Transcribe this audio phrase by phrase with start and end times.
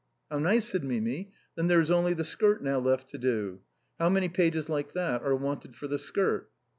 [0.31, 3.59] "How nice," said Mimi;" then there is only the skirt now left to do.
[3.99, 6.49] How many pages like that are wanted for the skirt?"